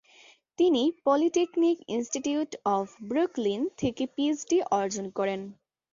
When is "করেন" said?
5.17-5.41